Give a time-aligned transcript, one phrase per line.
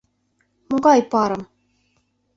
[0.69, 1.43] Могай парым?